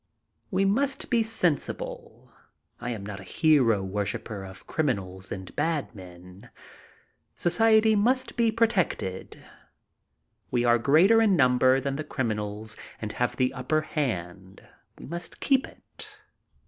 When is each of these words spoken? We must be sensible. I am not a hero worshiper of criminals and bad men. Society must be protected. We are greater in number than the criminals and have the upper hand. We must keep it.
We 0.49 0.65
must 0.65 1.11
be 1.11 1.21
sensible. 1.21 2.31
I 2.79 2.89
am 2.89 3.05
not 3.05 3.19
a 3.19 3.23
hero 3.23 3.83
worshiper 3.83 4.43
of 4.43 4.65
criminals 4.65 5.31
and 5.31 5.55
bad 5.55 5.93
men. 5.93 6.49
Society 7.35 7.95
must 7.95 8.35
be 8.35 8.51
protected. 8.51 9.45
We 10.49 10.65
are 10.65 10.79
greater 10.79 11.21
in 11.21 11.35
number 11.35 11.79
than 11.79 11.97
the 11.97 12.03
criminals 12.03 12.75
and 12.99 13.11
have 13.11 13.35
the 13.37 13.53
upper 13.53 13.81
hand. 13.81 14.67
We 14.97 15.05
must 15.05 15.39
keep 15.39 15.67
it. 15.67 16.19